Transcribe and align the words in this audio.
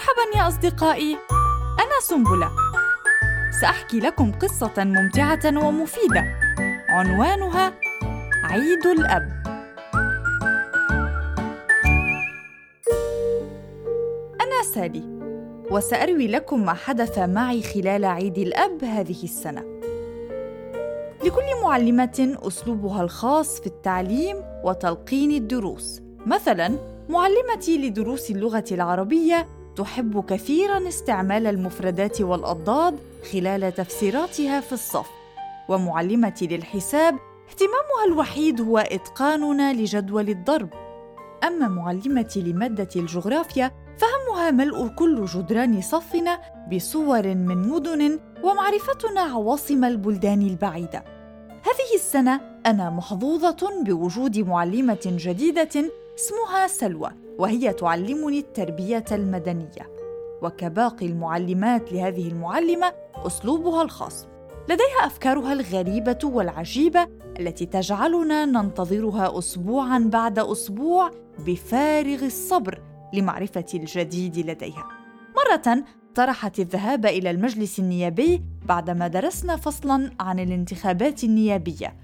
مرحبا 0.00 0.38
يا 0.38 0.48
أصدقائي. 0.48 1.18
أنا 1.78 2.00
سنبلة. 2.02 2.50
سأحكي 3.60 4.00
لكم 4.00 4.32
قصة 4.32 4.72
ممتعة 4.78 5.66
ومفيدة. 5.66 6.24
عنوانها 6.88 7.72
عيد 8.44 8.86
الأب. 8.86 9.42
أنا 14.40 14.62
سالي 14.74 15.02
وسأروي 15.70 16.28
لكم 16.28 16.64
ما 16.64 16.74
حدث 16.74 17.18
معي 17.18 17.62
خلال 17.62 18.04
عيد 18.04 18.38
الأب 18.38 18.84
هذه 18.84 19.24
السنة. 19.24 19.80
لكل 21.24 21.62
معلمة 21.62 22.38
أسلوبها 22.42 23.02
الخاص 23.02 23.60
في 23.60 23.66
التعليم 23.66 24.36
وتلقين 24.64 25.30
الدروس. 25.30 26.02
مثلاً 26.26 26.78
معلمتي 27.08 27.78
لدروس 27.78 28.30
اللغة 28.30 28.64
العربية 28.72 29.59
تحب 29.76 30.24
كثيرا 30.24 30.88
استعمال 30.88 31.46
المفردات 31.46 32.20
والأضداد 32.20 32.98
خلال 33.32 33.74
تفسيراتها 33.74 34.60
في 34.60 34.72
الصف. 34.72 35.10
ومعلمتي 35.68 36.46
للحساب 36.46 37.18
اهتمامها 37.48 38.04
الوحيد 38.06 38.60
هو 38.60 38.78
إتقاننا 38.78 39.72
لجدول 39.72 40.28
الضرب. 40.28 40.68
أما 41.44 41.68
معلمتي 41.68 42.42
لمادة 42.42 42.88
الجغرافيا 42.96 43.70
فهمها 43.98 44.50
ملء 44.50 44.88
كل 44.88 45.24
جدران 45.24 45.80
صفنا 45.80 46.40
بصور 46.72 47.22
من 47.22 47.68
مدن 47.68 48.20
ومعرفتنا 48.42 49.20
عواصم 49.20 49.84
البلدان 49.84 50.42
البعيدة. 50.42 51.04
هذه 51.62 51.94
السنة 51.94 52.40
أنا 52.66 52.90
محظوظة 52.90 53.82
بوجود 53.84 54.38
معلمة 54.38 55.00
جديدة 55.06 55.90
اسمها 56.18 56.66
سلوى. 56.66 57.10
وهي 57.40 57.72
تعلمني 57.72 58.38
التربية 58.38 59.04
المدنية. 59.12 59.90
وكباقي 60.42 61.06
المعلمات 61.06 61.92
لهذه 61.92 62.28
المعلمة 62.28 62.92
أسلوبها 63.26 63.82
الخاص. 63.82 64.26
لديها 64.64 65.06
أفكارها 65.06 65.52
الغريبة 65.52 66.18
والعجيبة 66.24 67.08
التي 67.38 67.66
تجعلنا 67.66 68.44
ننتظرها 68.44 69.38
اسبوعا 69.38 69.98
بعد 69.98 70.38
أسبوع 70.38 71.10
بفارغ 71.46 72.24
الصبر 72.24 72.82
لمعرفة 73.14 73.66
الجديد 73.74 74.38
لديها. 74.38 74.88
مرة 75.36 75.84
طرحت 76.14 76.58
الذهاب 76.58 77.06
إلى 77.06 77.30
المجلس 77.30 77.78
النيابي 77.78 78.42
بعدما 78.64 79.08
درسنا 79.08 79.56
فصلا 79.56 80.10
عن 80.20 80.38
الانتخابات 80.38 81.24
النيابية. 81.24 81.96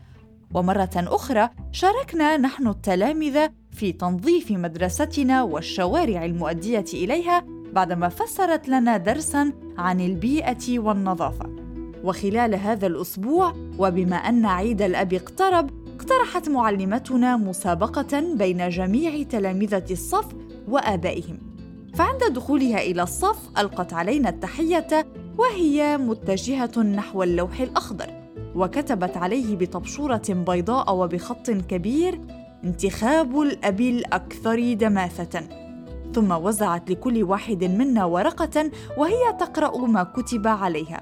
ومرة 0.55 0.91
أخرى 0.97 1.50
شاركنا 1.73 2.37
نحن 2.37 2.69
التلامذة 2.69 3.50
في 3.77 3.93
تنظيف 3.93 4.51
مدرستنا 4.51 5.43
والشوارع 5.43 6.25
المؤدية 6.25 6.85
إليها 6.95 7.45
بعدما 7.73 8.09
فسرت 8.09 8.69
لنا 8.69 8.97
درسا 8.97 9.53
عن 9.79 10.01
البيئة 10.01 10.79
والنظافة. 10.79 11.51
وخلال 12.05 12.55
هذا 12.55 12.87
الأسبوع 12.87 13.53
وبما 13.79 14.17
أن 14.17 14.47
عيد 14.47 14.83
الأب 14.83 15.15
اقترب 15.15 15.71
اقترحت 15.97 16.49
معلمتنا 16.49 17.37
مسابقة 17.37 18.21
بين 18.35 18.69
جميع 18.69 19.23
تلامذة 19.23 19.85
الصف 19.91 20.27
وآبائهم. 20.69 21.39
فعند 21.95 22.25
دخولها 22.33 22.79
إلى 22.81 23.03
الصف 23.03 23.59
ألقت 23.59 23.93
علينا 23.93 24.29
التحية 24.29 25.07
وهي 25.39 25.99
متجهة 25.99 26.83
نحو 26.83 27.23
اللوح 27.23 27.61
الأخضر 27.61 28.11
وكتبت 28.55 29.17
عليه 29.17 29.57
بطبشورة 29.57 30.23
بيضاء 30.29 30.95
وبخط 30.95 31.51
كبير 31.51 32.21
انتخاب 32.65 33.41
الأب 33.41 33.81
الأكثر 33.81 34.73
دماثة 34.73 35.49
ثم 36.15 36.33
وزعت 36.33 36.91
لكل 36.91 37.23
واحد 37.23 37.65
منا 37.65 38.05
ورقة 38.05 38.71
وهي 38.97 39.33
تقرأ 39.41 39.87
ما 39.87 40.03
كتب 40.03 40.47
عليها. 40.47 41.01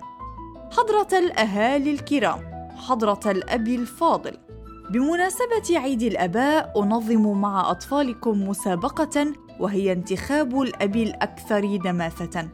حضرة 0.72 1.18
الأهالي 1.18 1.90
الكرام 1.90 2.68
حضرة 2.76 3.20
الأب 3.26 3.68
الفاضل. 3.68 4.36
بمناسبة 4.90 5.78
عيد 5.78 6.02
الآباء 6.02 6.82
أنظم 6.82 7.40
مع 7.40 7.70
أطفالكم 7.70 8.48
مسابقة 8.48 9.26
وهي 9.60 9.92
انتخاب 9.92 10.62
الأب 10.62 10.96
الأكثر 10.96 11.76
دماثة. 11.76 12.48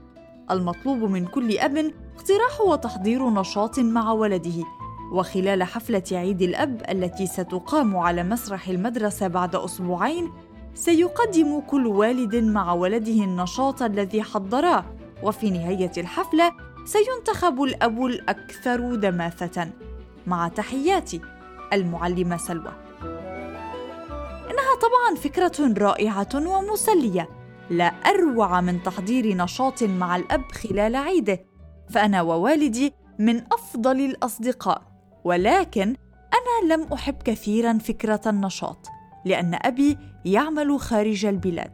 المطلوب 0.50 0.98
من 0.98 1.26
كل 1.26 1.58
أب 1.58 1.76
اقتراح 2.16 2.60
وتحضير 2.66 3.30
نشاط 3.30 3.78
مع 3.78 4.12
ولده. 4.12 4.64
وخلال 5.10 5.62
حفلة 5.62 6.02
عيد 6.12 6.42
الأب 6.42 6.82
التي 6.90 7.26
ستقام 7.26 7.96
على 7.96 8.22
مسرح 8.22 8.68
المدرسة 8.68 9.28
بعد 9.28 9.56
أسبوعين 9.56 10.32
سيقدم 10.74 11.60
كل 11.60 11.86
والد 11.86 12.36
مع 12.36 12.72
ولده 12.72 13.24
النشاط 13.24 13.82
الذي 13.82 14.22
حضراه. 14.22 14.84
وفي 15.22 15.50
نهاية 15.50 15.92
الحفلة 15.96 16.52
سينتخب 16.84 17.62
الأب 17.62 18.04
الأكثر 18.06 18.94
دماثة. 18.94 19.70
مع 20.26 20.48
تحياتي 20.48 21.20
المعلمة 21.72 22.36
سلوى. 22.36 22.72
إنها 24.50 24.74
طبعا 24.82 25.14
فكرة 25.16 25.74
رائعة 25.78 26.28
ومسلية. 26.34 27.28
لا 27.70 27.84
أروع 27.84 28.60
من 28.60 28.82
تحضير 28.82 29.36
نشاط 29.36 29.82
مع 29.82 30.16
الأب 30.16 30.52
خلال 30.52 30.96
عيده. 30.96 31.44
فأنا 31.90 32.22
ووالدي 32.22 32.92
من 33.18 33.42
أفضل 33.52 34.00
الأصدقاء. 34.00 34.89
ولكن 35.24 35.96
أنا 36.34 36.74
لم 36.74 36.92
أحب 36.92 37.22
كثيرا 37.22 37.78
فكرة 37.78 38.20
النشاط 38.26 38.86
لأن 39.24 39.58
أبي 39.62 39.98
يعمل 40.24 40.80
خارج 40.80 41.26
البلاد 41.26 41.72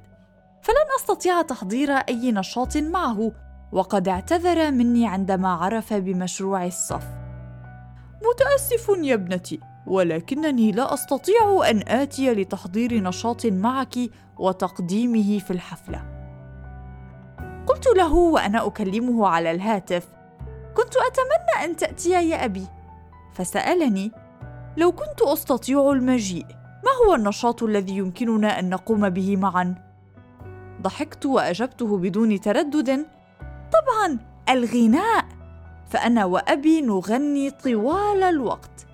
فلن 0.62 0.86
أستطيع 1.00 1.42
تحضير 1.42 1.90
أي 1.90 2.32
نشاط 2.32 2.76
معه 2.76 3.32
وقد 3.72 4.08
اعتذر 4.08 4.70
مني 4.70 5.08
عندما 5.08 5.48
عرف 5.48 5.92
بمشروع 5.92 6.66
الصف. 6.66 7.04
متأسف 8.30 8.88
يا 9.02 9.14
ابنتي 9.14 9.60
ولكنني 9.86 10.72
لا 10.72 10.94
أستطيع 10.94 11.70
أن 11.70 11.82
آتي 11.88 12.34
لتحضير 12.34 13.02
نشاط 13.02 13.46
معك 13.46 13.94
وتقديمه 14.38 15.38
في 15.38 15.50
الحفلة. 15.50 16.02
قلت 17.66 17.86
له 17.96 18.14
وأنا 18.14 18.66
أكلمه 18.66 19.28
على 19.28 19.50
الهاتف 19.50 20.08
كنت 20.76 20.94
أتمنى 20.96 21.64
أن 21.64 21.76
تأتي 21.76 22.10
يا 22.10 22.44
أبي. 22.44 22.66
فسألني 23.36 24.12
لو 24.76 24.92
كنت 24.92 25.22
أستطيع 25.22 25.92
المجيء 25.92 26.46
ما 26.84 27.06
هو 27.06 27.14
النشاط 27.14 27.62
الذي 27.62 27.96
يمكننا 27.96 28.58
أن 28.58 28.70
نقوم 28.70 29.08
به 29.08 29.36
معا؟ 29.36 29.74
ضحكت 30.82 31.26
وأجبته 31.26 31.98
بدون 31.98 32.40
تردد. 32.40 33.06
طبعا 33.72 34.18
الغناء. 34.48 35.24
فأنا 35.88 36.24
وأبي 36.24 36.80
نغني 36.80 37.50
طوال 37.50 38.22
الوقت. 38.22 38.86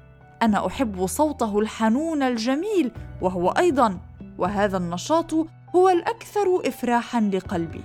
أنا 0.42 0.66
أحب 0.66 1.06
صوته 1.06 1.58
الحنون 1.58 2.22
الجميل 2.22 2.92
وهو 3.20 3.48
أيضا 3.50 3.98
وهذا 4.38 4.76
النشاط 4.76 5.34
هو 5.76 5.88
الأكثر 5.88 6.68
افراحا 6.68 7.20
لقلبي. 7.20 7.84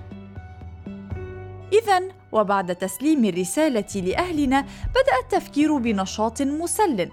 اذا 1.72 2.17
وبعد 2.32 2.76
تسليم 2.76 3.24
الرسالة 3.24 4.02
لأهلنا 4.02 4.60
بدأ 4.90 5.14
التفكير 5.24 5.76
بنشاط 5.76 6.42
مسل 6.42 7.08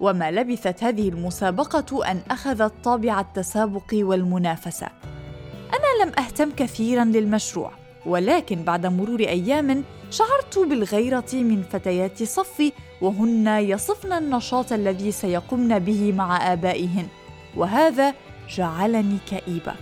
وما 0.00 0.30
لبثت 0.30 0.84
هذه 0.84 1.08
المسابقة 1.08 2.10
أن 2.10 2.20
اخذت 2.30 2.72
طابع 2.84 3.20
التسابق 3.20 3.90
والمنافسة. 3.92 4.86
أنا 5.74 6.04
لم 6.04 6.12
أهتم 6.18 6.50
كثيرا 6.50 7.04
للمشروع 7.04 7.72
ولكن 8.06 8.62
بعد 8.62 8.86
مرور 8.86 9.20
أيام 9.20 9.84
شعرت 10.10 10.58
بالغيرة 10.58 11.32
من 11.32 11.62
فتيات 11.62 12.22
صفي 12.22 12.72
وهن 13.00 13.46
يصفن 13.46 14.12
النشاط 14.12 14.72
الذي 14.72 15.12
سيقمن 15.12 15.78
به 15.78 16.12
مع 16.12 16.52
آبائهن. 16.52 17.06
وهذا 17.56 18.14
جعلني 18.56 19.18
كئيبة. 19.30 19.74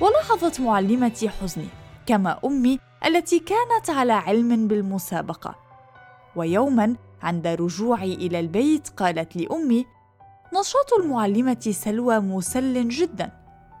ولاحظت 0.00 0.60
معلمتي 0.60 1.28
حزني 1.28 1.66
كما 2.06 2.38
أمي 2.44 2.78
التي 3.06 3.38
كانت 3.38 3.90
على 3.90 4.12
علم 4.12 4.68
بالمسابقة. 4.68 5.54
ويوما 6.36 6.96
عند 7.22 7.46
رجوعي 7.46 8.14
إلى 8.14 8.40
البيت 8.40 8.88
قالت 8.88 9.36
لأمي 9.36 9.86
نشاط 10.54 10.92
المعلمة 11.00 11.60
سلوى 11.70 12.18
مسل 12.18 12.88
جدا 12.88 13.32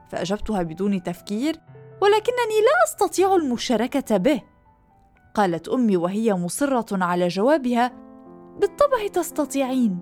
فأجبتها 0.08 0.62
بدون 0.62 1.02
تفكير 1.02 1.60
ولكنني 2.02 2.58
لا 2.60 2.84
أستطيع 2.88 3.34
المشاركة 3.36 4.16
به. 4.16 4.42
قالت 5.34 5.68
أمي 5.68 5.96
وهي 5.96 6.34
مصرة 6.34 7.04
على 7.04 7.28
جوابها 7.28 7.92
بالطبع 8.60 9.06
تستطيعين. 9.12 9.98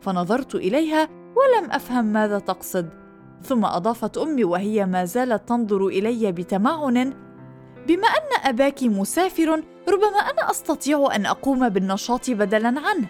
فنظرت 0.00 0.54
إليها 0.54 1.08
ولم 1.36 1.70
أفهم 1.70 2.04
ماذا 2.04 2.38
تقصد 2.38 2.90
ثم 3.42 3.64
أضافت 3.64 4.18
أمي 4.18 4.44
وهي 4.44 4.86
ما 4.86 5.04
زالت 5.04 5.48
تنظر 5.48 5.86
إلي 5.86 6.32
بتمعن 6.32 7.14
بما 7.86 8.08
أن 8.08 8.48
أباك 8.48 8.82
مسافر 8.82 9.62
ربما 9.88 10.18
أنا 10.18 10.50
أستطيع 10.50 11.08
أن 11.14 11.26
أقوم 11.26 11.68
بالنشاط 11.68 12.30
بدلا 12.30 12.68
عنه. 12.68 13.06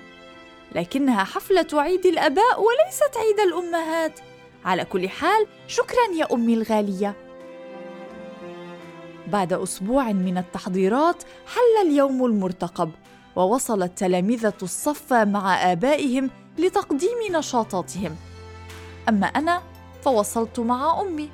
لكنها 0.74 1.24
حفلة 1.24 1.66
عيد 1.72 2.06
الأباء 2.06 2.60
وليست 2.62 3.16
عيد 3.16 3.40
الأمهات. 3.40 4.20
على 4.64 4.84
كل 4.84 5.08
حال 5.08 5.46
شكرا 5.66 6.14
يا 6.16 6.34
أمي 6.34 6.54
الغالية. 6.54 7.14
بعد 9.28 9.52
أسبوع 9.52 10.12
من 10.12 10.38
التحضيرات 10.38 11.22
حل 11.46 11.88
اليوم 11.88 12.24
المرتقب 12.24 12.90
ووصل 13.36 13.82
التلامذة 13.82 14.54
الصف 14.62 15.12
مع 15.12 15.72
آبائهم 15.72 16.30
لتقديم 16.58 17.18
نشاطاتهم. 17.30 18.16
أما 19.08 19.26
أنا 19.26 19.62
فوصلت 20.02 20.60
مع 20.60 21.00
أمي. 21.00 21.30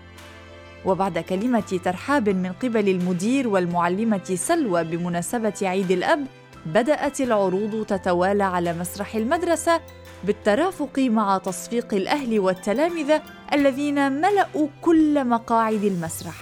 وبعد 0.85 1.19
كلمة 1.19 1.81
ترحاب 1.85 2.29
من 2.29 2.53
قبل 2.53 2.89
المدير 2.89 3.49
والمعلمة 3.49 4.35
سلوى 4.35 4.85
بمناسبة 4.85 5.55
عيد 5.63 5.91
الأب 5.91 6.27
بدأت 6.67 7.21
العروض 7.21 7.87
تتوالى 7.87 8.45
على 8.45 8.73
مسرح 8.73 9.15
المدرسة 9.15 9.81
بالترافق 10.25 10.99
مع 10.99 11.39
تصفيق 11.39 11.95
الأهل 11.95 12.39
والتلامذة 12.41 13.23
الذين 13.53 14.13
ملأوا 14.13 14.69
كل 14.83 15.25
مقاعد 15.25 15.85
المسرح. 15.85 16.35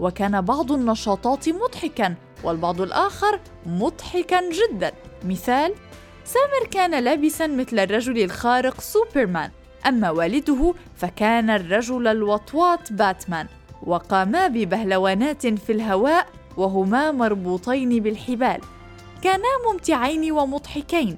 وكان 0.00 0.40
بعض 0.40 0.72
النشاطات 0.72 1.48
مضحكا 1.48 2.14
والبعض 2.44 2.80
الآخر 2.80 3.40
مضحكا 3.66 4.40
جدا. 4.50 4.92
مثال 5.24 5.74
سامر 6.24 6.66
كان 6.70 7.04
لابسا 7.04 7.46
مثل 7.46 7.78
الرجل 7.78 8.24
الخارق 8.24 8.80
سوبرمان 8.80 9.50
أما 9.86 10.10
والده 10.10 10.74
فكان 10.96 11.50
الرجل 11.50 12.06
الوطواط 12.06 12.92
باتمان. 12.92 13.46
وقاما 13.86 14.46
ببهلوانات 14.46 15.46
في 15.46 15.72
الهواء 15.72 16.26
وهما 16.56 17.12
مربوطين 17.12 18.02
بالحبال. 18.02 18.60
كانا 19.22 19.48
ممتعين 19.72 20.32
ومضحكين. 20.32 21.16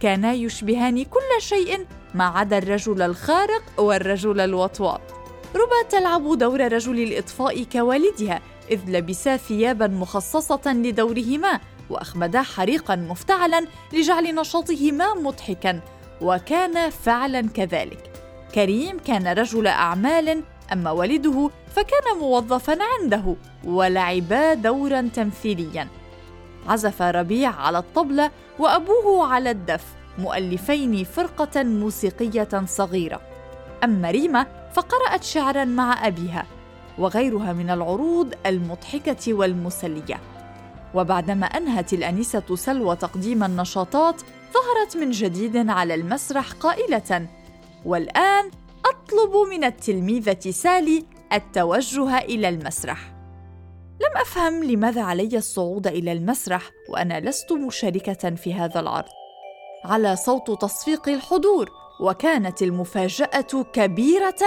كانا 0.00 0.32
يشبهان 0.32 1.04
كل 1.04 1.30
شيء 1.42 1.86
ما 2.14 2.24
عدا 2.24 2.58
الرجل 2.58 3.02
الخارق 3.02 3.62
والرجل 3.78 4.40
الوطواط. 4.40 5.00
ربا 5.54 5.88
تلعب 5.88 6.38
دور 6.38 6.72
رجل 6.72 6.98
الإطفاء 7.02 7.62
كوالدها 7.62 8.40
إذ 8.70 8.80
لبسا 8.88 9.36
ثيابا 9.36 9.86
مخصصة 9.86 10.60
لدورهما 10.66 11.60
وأخمدا 11.90 12.42
حريقا 12.42 12.96
مفتعلا 12.96 13.66
لجعل 13.92 14.34
نشاطهما 14.34 15.14
مضحكا 15.14 15.80
وكان 16.20 16.90
فعلا 16.90 17.48
كذلك. 17.48 18.10
كريم 18.54 18.98
كان 18.98 19.28
رجل 19.28 19.66
أعمال 19.66 20.42
أما 20.72 20.90
والده 20.90 21.50
فكان 21.74 22.18
موظفا 22.20 22.78
عنده 22.82 23.36
ولعبا 23.64 24.54
دورا 24.54 25.08
تمثيليا. 25.14 25.88
عزف 26.68 27.02
ربيع 27.02 27.50
على 27.50 27.78
الطبلة 27.78 28.30
وأبوه 28.58 29.26
على 29.32 29.50
الدف 29.50 29.84
مؤلفين 30.18 31.04
فرقة 31.04 31.62
موسيقية 31.62 32.64
صغيرة. 32.66 33.20
أما 33.84 34.10
ريما 34.10 34.46
فقرأت 34.72 35.24
شعرا 35.24 35.64
مع 35.64 36.06
أبيها 36.06 36.46
وغيرها 36.98 37.52
من 37.52 37.70
العروض 37.70 38.34
المضحكة 38.46 39.34
والمسلية. 39.34 40.20
وبعدما 40.94 41.46
أنهت 41.46 41.92
الأنسة 41.92 42.56
سلوى 42.56 42.96
تقديم 42.96 43.44
النشاطات 43.44 44.22
ظهرت 44.54 44.96
من 44.96 45.10
جديد 45.10 45.70
على 45.70 45.94
المسرح 45.94 46.52
قائلة 46.52 47.26
والآن 47.84 48.50
أطلب 49.08 49.36
من 49.50 49.64
التلميذة 49.64 50.50
سالي 50.50 51.04
التوجه 51.32 52.18
إلى 52.18 52.48
المسرح. 52.48 52.98
لم 54.00 54.20
أفهم 54.20 54.64
لماذا 54.64 55.02
علي 55.02 55.36
الصعود 55.36 55.86
إلى 55.86 56.12
المسرح 56.12 56.70
وأنا 56.88 57.20
لست 57.20 57.52
مشاركة 57.52 58.30
في 58.34 58.54
هذا 58.54 58.80
العرض. 58.80 59.08
على 59.84 60.16
صوت 60.16 60.62
تصفيق 60.62 61.08
الحضور 61.08 61.70
وكانت 62.00 62.62
المفاجأة 62.62 63.62
كبيرة 63.72 64.40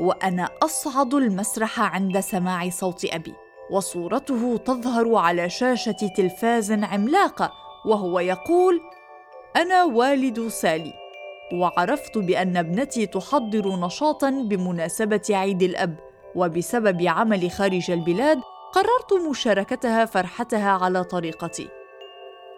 وأنا 0.00 0.48
أصعد 0.62 1.14
المسرح 1.14 1.80
عند 1.80 2.20
سماع 2.20 2.70
صوت 2.70 3.04
أبي 3.04 3.34
وصورته 3.70 4.56
تظهر 4.56 5.14
على 5.14 5.50
شاشة 5.50 6.08
تلفاز 6.16 6.72
عملاقة 6.72 7.52
وهو 7.86 8.20
يقول 8.20 8.80
أنا 9.56 9.84
والد 9.84 10.48
سالي. 10.48 11.07
وعرفت 11.52 12.18
بأن 12.18 12.56
ابنتي 12.56 13.06
تحضر 13.06 13.76
نشاطا 13.86 14.30
بمناسبة 14.30 15.22
عيد 15.30 15.62
الأب 15.62 15.96
وبسبب 16.34 17.02
عملي 17.02 17.50
خارج 17.50 17.90
البلاد 17.90 18.38
قررت 18.72 19.28
مشاركتها 19.30 20.04
فرحتها 20.04 20.70
على 20.70 21.04
طريقتي. 21.04 21.68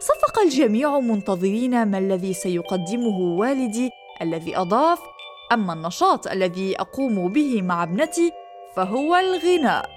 صفق 0.01 0.41
الجميع 0.45 0.99
منتظرين 0.99 1.87
ما 1.87 1.99
الذي 1.99 2.33
سيقدمه 2.33 3.19
والدي 3.39 3.91
الذي 4.23 4.57
أضاف 4.57 5.01
أما 5.53 5.73
النشاط 5.73 6.27
الذي 6.27 6.81
أقوم 6.81 7.33
به 7.33 7.63
مع 7.63 7.83
ابنتي 7.83 8.33
فهو 8.77 9.17
الغناء 9.17 9.89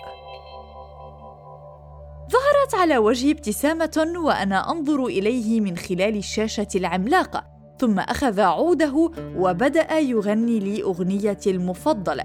ظهرت 2.31 2.75
على 2.75 2.97
وجهي 2.97 3.31
ابتسامة 3.31 4.13
وأنا 4.17 4.71
أنظر 4.71 5.05
إليه 5.05 5.61
من 5.61 5.77
خلال 5.77 6.17
الشاشة 6.17 6.67
العملاقة 6.75 7.52
ثم 7.83 7.99
أخذ 7.99 8.39
عوده 8.39 9.11
وبدأ 9.37 9.99
يغني 9.99 10.59
لي 10.59 10.83
اغنيتي 10.83 11.51
المفضلة 11.51 12.23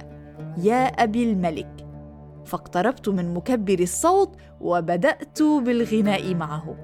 يا 0.63 0.87
أبي 0.87 1.33
الملك. 1.33 1.87
فاقتربت 2.45 3.09
من 3.09 3.35
مكبر 3.35 3.79
الصوت 3.79 4.37
وبدأت 4.61 5.43
بالغناء 5.43 6.35
معه. 6.35 6.77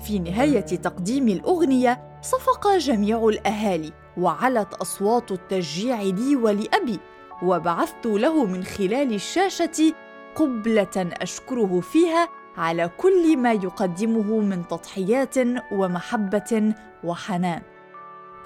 في 0.00 0.18
نهاية 0.18 0.60
تقديم 0.60 1.28
الأغنية 1.28 2.18
صفق 2.22 2.76
جميع 2.76 3.28
الأهالي 3.28 3.92
وعلت 4.18 4.74
أصوات 4.74 5.32
التشجيع 5.32 6.02
لي 6.02 6.36
ولأبي 6.36 7.00
وبعثت 7.42 8.06
له 8.06 8.44
من 8.44 8.64
خلال 8.64 9.14
الشاشة 9.14 9.94
قبلة 10.34 10.96
أشكره 10.96 11.80
فيها 11.80 12.28
على 12.56 12.90
كل 12.98 13.36
ما 13.36 13.52
يقدمه 13.52 14.40
من 14.40 14.68
تضحيات 14.68 15.34
ومحبة 15.72 16.74
وحنان. 17.04 17.62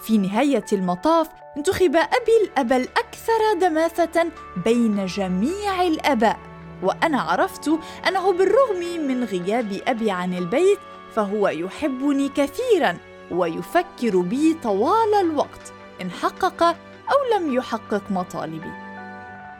في 0.01 0.19
نهاية 0.19 0.65
المطاف 0.73 1.29
انتخب 1.57 1.97
أبي 1.97 2.33
الأب 2.45 2.73
الأكثر 2.73 3.59
دماثة 3.61 4.31
بين 4.65 5.07
جميع 5.07 5.83
الآباء. 5.83 6.39
وأنا 6.83 7.21
عرفت 7.21 7.71
أنه 8.09 8.33
بالرغم 8.33 9.07
من 9.09 9.25
غياب 9.25 9.81
أبي 9.87 10.11
عن 10.11 10.35
البيت 10.35 10.79
فهو 11.15 11.49
يحبني 11.49 12.29
كثيرا 12.29 12.99
ويفكر 13.31 14.19
بي 14.21 14.55
طوال 14.63 15.15
الوقت. 15.21 15.73
إن 16.03 16.11
حقق 16.11 16.63
أو 17.09 17.39
لم 17.39 17.55
يحقق 17.55 18.03
مطالبي. 18.11 18.73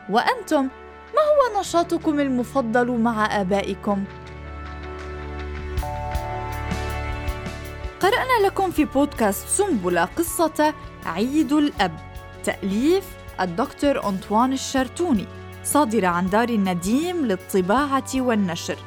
وأنتم 0.09 0.67
ما 1.15 1.21
هو 1.21 1.59
نشاطكم 1.59 2.19
المفضل 2.19 2.91
مع 2.91 3.41
آبائكم؟ 3.41 4.03
قرأنا 8.01 8.47
لكم 8.47 8.71
في 8.71 8.85
بودكاست 8.85 9.47
سنبلة 9.47 10.05
قصة 10.05 10.73
عيد 11.05 11.53
الأب 11.53 11.99
تأليف 12.43 13.05
الدكتور 13.41 14.09
أنطوان 14.09 14.53
الشرتوني 14.53 15.25
صادرة 15.63 16.07
عن 16.07 16.29
دار 16.29 16.49
النديم 16.49 17.25
للطباعة 17.25 18.11
والنشر 18.15 18.77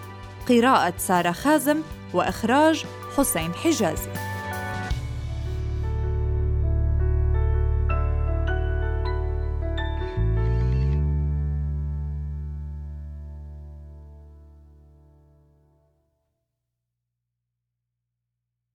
قراءة 0.48 0.94
سارة 0.98 1.32
خازم 1.32 1.82
وإخراج 2.14 2.84
حسين 3.16 3.54
حجازي. 3.54 4.31